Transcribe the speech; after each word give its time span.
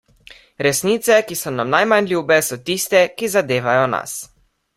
Resnice, 0.67 1.17
ki 1.31 1.37
so 1.41 1.53
nam 1.57 1.69
najmanj 1.75 2.09
ljube, 2.15 2.41
so 2.49 2.59
tiste, 2.71 3.03
ki 3.21 3.31
zadevajo 3.37 3.87
nas. 3.97 4.19